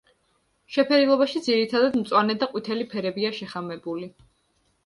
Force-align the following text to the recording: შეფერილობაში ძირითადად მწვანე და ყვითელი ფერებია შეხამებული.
შეფერილობაში 0.77 1.41
ძირითადად 1.47 1.97
მწვანე 2.01 2.37
და 2.45 2.47
ყვითელი 2.55 2.89
ფერებია 2.95 3.33
შეხამებული. 3.43 4.09